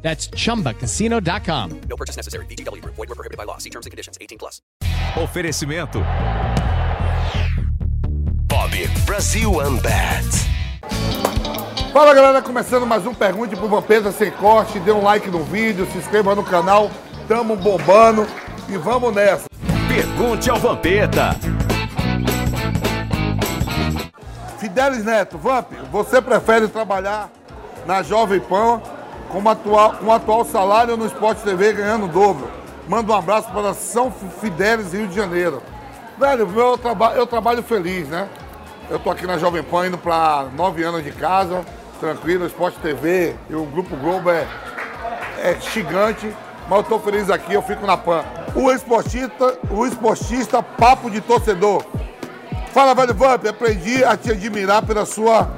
[0.00, 1.80] That's chumbacasino.com.
[1.88, 2.46] No purchase necessary.
[2.46, 2.94] VGW Group.
[2.94, 3.58] Void were prohibited by law.
[3.58, 4.16] See terms and conditions.
[4.20, 4.62] 18 plus.
[5.16, 6.02] Oferecimento.
[8.46, 8.70] Bob
[9.04, 10.48] Brasil Unbat.
[11.92, 14.78] Fala galera, começando mais um Pergunte pro Vampeta sem corte.
[14.80, 16.90] Dê um like no vídeo, se inscreva no canal.
[17.26, 18.26] Tamo bombando
[18.68, 19.46] e vamos nessa.
[19.88, 21.34] Pergunte ao Vampeta.
[24.58, 27.30] Fidelis Neto, Vamp, você prefere trabalhar
[27.86, 28.82] na Jovem Pan
[29.30, 32.50] com, atual, com atual salário no Sport TV ganhando o dobro?
[32.88, 35.62] Manda um abraço para São Fidélis, Rio de Janeiro.
[36.18, 38.28] Velho, meu traba eu trabalho feliz, né?
[38.90, 41.62] Eu tô aqui na Jovem Pan indo para nove anos de casa,
[42.00, 44.46] tranquilo, Sport TV e o Grupo Globo é,
[45.42, 46.34] é gigante,
[46.68, 48.24] mas eu tô feliz aqui, eu fico na Pan.
[48.54, 51.84] O esportista, o esportista papo de torcedor.
[52.72, 55.50] Fala, velho Vamp, aprendi a te admirar pela sua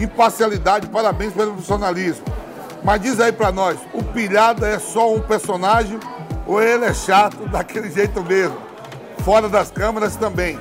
[0.00, 2.35] imparcialidade, parabéns pelo profissionalismo.
[2.86, 5.98] Mas diz aí pra nós, o Pilhada é só um personagem
[6.46, 8.56] ou ele é chato daquele jeito mesmo?
[9.24, 10.56] Fora das câmeras também.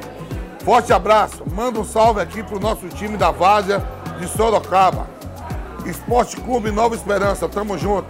[0.63, 3.79] Forte abraço, manda um salve aqui pro nosso time da Várzea
[4.19, 5.05] de Sorocaba.
[5.85, 8.07] Esporte Clube Nova Esperança, tamo junto.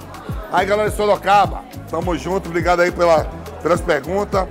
[0.49, 3.25] Aí galera de Sorocaba, tamo junto, obrigado aí pela,
[3.61, 4.47] pelas perguntas.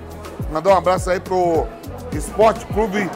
[0.53, 1.67] Mandar um abraço aí pro
[2.13, 3.11] Esporte Clube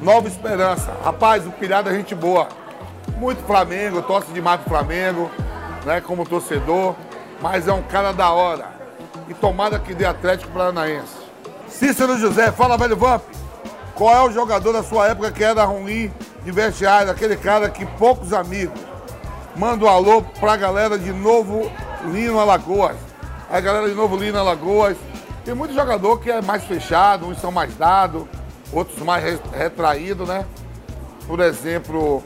[0.00, 0.92] Nova Esperança.
[1.02, 2.46] Rapaz, o Pilhada é gente boa.
[3.16, 5.28] Muito Flamengo, torce demais pro Flamengo,
[5.84, 6.94] né, como torcedor,
[7.40, 8.66] mas é um cara da hora.
[9.28, 11.16] E tomada que dê Atlético Paranaense.
[11.68, 13.22] Cícero José, fala velho Vamp.
[13.94, 16.12] Qual é o jogador da sua época que era ruim
[16.44, 18.78] de vestiário, aquele cara que poucos amigos?
[19.56, 21.70] Manda um alô pra galera de Novo
[22.06, 22.96] Lino Alagoas.
[23.50, 24.96] A galera de Novo Lino Alagoas.
[25.44, 28.24] Tem muito jogador que é mais fechado, uns são mais dados,
[28.72, 30.44] outros mais re- retraídos, né?
[31.26, 32.22] Por exemplo,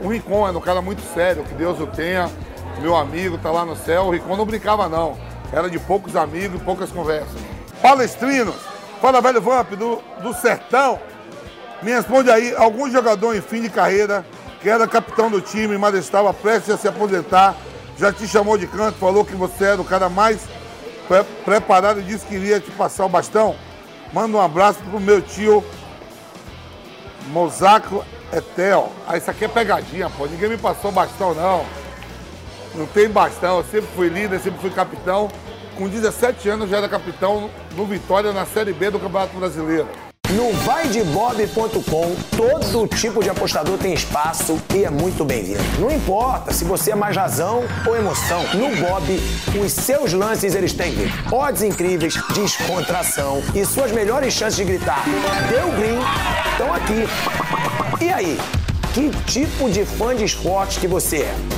[0.00, 2.30] o Rincon era um cara muito sério, que Deus o tenha.
[2.80, 4.04] Meu amigo tá lá no céu.
[4.04, 5.16] O Rincon não brincava, não.
[5.52, 7.40] Era de poucos amigos e poucas conversas.
[7.80, 8.56] Palestrinos,
[9.00, 10.98] fala velho Vamp do, do Sertão.
[11.82, 14.26] Me responde aí, algum jogador em fim de carreira,
[14.60, 17.54] que era capitão do time, mas estava prestes a se aposentar,
[17.96, 20.40] já te chamou de canto, falou que você era o cara mais
[21.06, 23.54] pre- preparado e disse que iria te passar o bastão?
[24.12, 25.64] Manda um abraço pro meu tio
[27.28, 28.90] Mosaco Etel.
[29.06, 30.26] Ah, isso aqui é pegadinha, pô.
[30.26, 31.64] Ninguém me passou bastão, não.
[32.74, 33.58] Não tem bastão.
[33.58, 35.28] Eu sempre fui líder, sempre fui capitão.
[35.76, 39.88] Com 17 anos já era capitão no Vitória na Série B do Campeonato Brasileiro.
[40.30, 45.62] No vaidebob.com, todo tipo de apostador tem espaço e é muito bem-vindo.
[45.78, 48.42] Não importa se você é mais razão ou emoção.
[48.52, 49.18] No Bob,
[49.58, 50.94] os seus lances eles têm
[51.32, 55.02] odds incríveis, descontração e suas melhores chances de gritar
[55.48, 55.98] deu green
[56.52, 58.04] estão aqui.
[58.04, 58.38] E aí,
[58.92, 61.57] que tipo de fã de esportes que você é?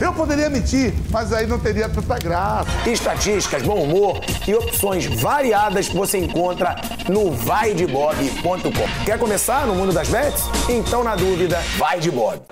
[0.00, 2.68] Eu poderia mentir, mas aí não teria tanta graça.
[2.84, 6.74] Estatísticas, bom humor e opções variadas você encontra
[7.08, 9.04] no vaidebob.com.
[9.04, 10.42] Quer começar no mundo das bets?
[10.68, 12.42] Então, na dúvida, vai de Bob.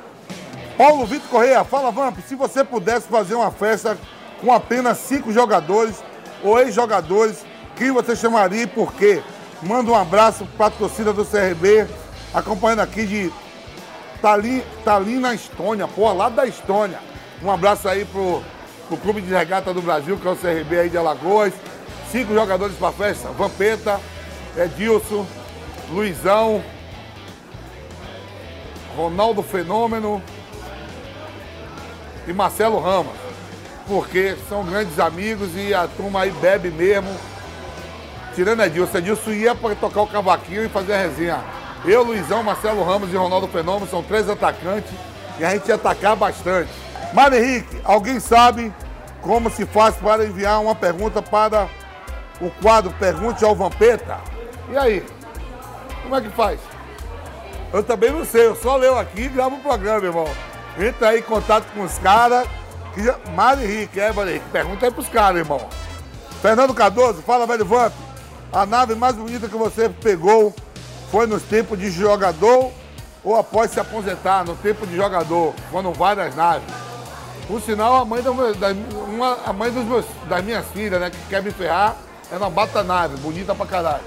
[0.78, 3.98] Paulo Vitor Correia, fala Vamp, se você pudesse fazer uma festa
[4.41, 5.97] com apenas cinco jogadores
[6.42, 7.44] ou ex-jogadores,
[7.76, 9.20] quem você chamaria e por quê?
[9.62, 11.86] Manda um abraço para a torcida do CRB,
[12.32, 13.32] acompanhando aqui de
[14.20, 17.12] Tallinn, Tallinn na Estônia, pô, lá da Estônia.
[17.42, 18.40] Um abraço aí pro,
[18.86, 21.52] pro Clube de Regata do Brasil, que é o CRB aí de Alagoas.
[22.12, 23.98] Cinco jogadores para festa, Vampeta,
[24.56, 25.26] Edilson,
[25.90, 26.62] Luizão,
[28.96, 30.22] Ronaldo Fenômeno
[32.28, 33.12] e Marcelo Ramos.
[33.88, 37.10] Porque são grandes amigos e a turma aí bebe mesmo.
[38.36, 41.40] Tirando Edilson, Edilson ia para tocar o cavaquinho e fazer a resenha.
[41.84, 44.92] Eu, Luizão, Marcelo Ramos e Ronaldo Fenômeno são três atacantes
[45.40, 46.91] e a gente ia atacar bastante.
[47.12, 48.73] Mário Henrique, alguém sabe
[49.20, 51.69] como se faz para enviar uma pergunta para
[52.41, 54.19] o quadro Pergunte ao Vampeta?
[54.70, 55.05] E aí?
[56.03, 56.59] Como é que faz?
[57.73, 60.29] Eu também não sei, eu só leio aqui e gravo o programa, irmão.
[60.79, 62.47] Entra aí em contato com os caras.
[62.94, 63.17] Que já...
[63.35, 64.49] Mário Henrique, é, Mário Henrique?
[64.50, 65.69] Pergunta aí pros caras, irmão.
[66.43, 67.93] Fernando Cardoso, fala, velho Vamp.
[68.53, 70.55] A nave mais bonita que você pegou
[71.11, 72.70] foi nos tempos de jogador
[73.25, 76.81] ou após se aposentar, no tempo de jogador, quando várias naves?
[77.52, 78.69] Por sinal, a mãe, meu- da,
[79.06, 81.96] uma, a mãe dos meus, das minhas filhas, né, que quer me ferrar,
[82.32, 84.00] é uma bata nave, bonita pra caralho.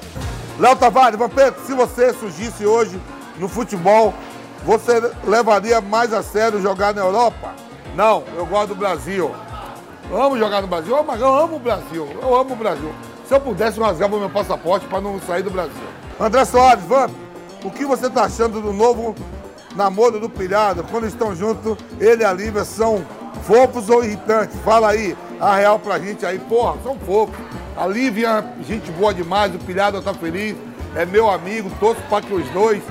[0.59, 2.99] Léo Tavares, Vampeta, se você surgisse hoje
[3.37, 4.15] no futebol,
[4.65, 7.53] você levaria mais a sério jogar na Europa?
[7.95, 9.29] Não, eu gosto do Brasil.
[10.09, 12.17] Eu amo jogar no Brasil, mas eu amo o Brasil.
[12.19, 12.91] Eu amo o Brasil.
[13.27, 15.71] Se eu pudesse, eu rasgava meu passaporte para não sair do Brasil.
[16.19, 17.11] André Soares, Vamp,
[17.63, 19.13] o que você está achando do novo
[19.75, 20.83] namoro do Pilhado?
[20.89, 23.05] Quando estão juntos, ele e a Lívia são
[23.45, 24.59] fofos ou irritantes?
[24.63, 26.39] Fala aí, a real pra gente aí.
[26.39, 27.35] Porra, são fofos.
[27.77, 30.55] A Lívia, gente boa demais, o Pilhado tá feliz,
[30.95, 32.81] é meu amigo, torço para que os dois,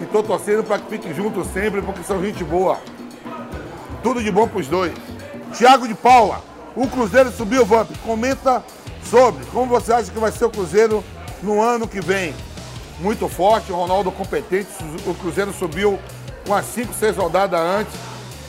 [0.00, 2.78] e tô torcendo para que fiquem juntos sempre, porque são gente boa.
[4.02, 4.92] Tudo de bom pros dois.
[5.54, 6.40] Tiago de Paula,
[6.76, 7.90] o Cruzeiro subiu, Vamp.
[8.04, 8.62] Comenta
[9.10, 11.02] sobre como você acha que vai ser o Cruzeiro
[11.42, 12.32] no ano que vem.
[13.00, 14.68] Muito forte, o Ronaldo competente,
[15.04, 15.98] o Cruzeiro subiu
[16.46, 17.92] com as 5, 6 rodadas antes,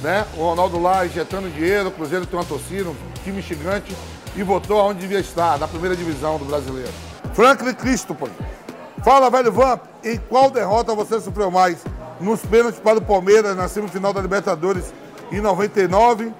[0.03, 0.27] né?
[0.37, 3.95] O Ronaldo lá injetando dinheiro, o Cruzeiro tem uma torcida, um time gigante
[4.35, 6.91] e voltou aonde devia estar, na primeira divisão do brasileiro.
[7.33, 8.29] Franklin Christopher,
[9.03, 11.83] fala, velho Vamp, em qual derrota você sofreu mais?
[12.19, 14.93] Nos pênaltis para o Palmeiras na semifinal da Libertadores
[15.31, 16.31] em 99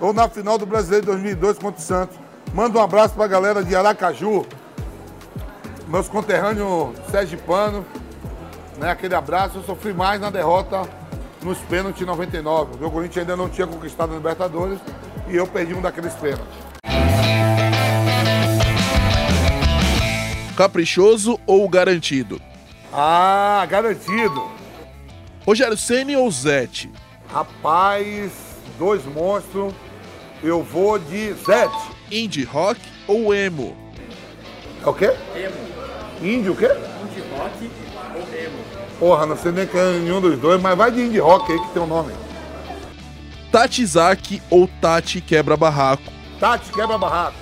[0.00, 2.18] ou na final do Brasileiro de 2002 contra o Santos?
[2.52, 4.44] Manda um abraço para a galera de Aracaju,
[5.88, 7.84] meus conterrâneos Sergipano,
[8.78, 8.90] né?
[8.90, 9.58] Aquele abraço.
[9.58, 10.82] Eu sofri mais na derrota
[11.44, 12.84] nos pênaltis em 99.
[12.84, 14.78] O Corinthians ainda não tinha conquistado a Libertadores
[15.28, 16.64] e eu perdi um daqueles pênaltis.
[20.56, 22.40] Caprichoso ou garantido?
[22.92, 24.50] Ah, garantido.
[25.44, 26.90] Rogério Ceni ou Zete?
[27.32, 28.30] Rapaz,
[28.78, 29.74] dois monstros.
[30.42, 31.90] Eu vou de Zete.
[32.10, 33.76] Indie rock ou emo?
[34.84, 35.12] É o quê?
[35.34, 35.56] Emo.
[36.22, 36.68] Indie o quê?
[37.36, 37.70] Rock
[38.14, 38.58] ou emo.
[38.98, 41.58] Porra, não sei nem quem é nenhum dos dois, mas vai de indie rock aí
[41.58, 42.12] que tem o nome.
[43.50, 46.02] Tati Zaki ou Tati Quebra Barraco?
[46.40, 47.36] Tati, quebra barraco.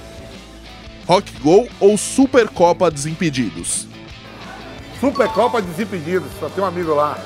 [1.06, 3.86] Rock Go ou Supercopa Desimpedidos?
[5.00, 7.18] Supercopa Desimpedidos, só tem um amigo lá.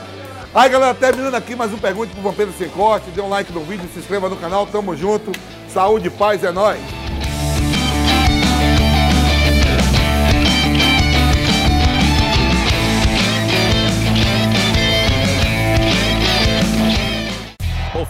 [0.55, 3.11] Aí galera, terminando aqui mais um Pergunte pro Vampiro Sem Corte.
[3.11, 5.31] Dê um like no vídeo, se inscreva no canal, tamo junto.
[5.69, 6.81] Saúde paz, é nóis.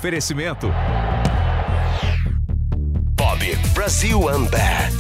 [0.06, 0.73] Oferecimento.
[3.17, 3.41] Bob
[3.75, 4.95] Brasil Amber.